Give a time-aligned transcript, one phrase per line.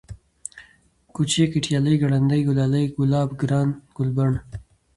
[1.15, 4.31] كوچى، گټيالی، گړندی، گلالی، گلاب، گران، گلبڼ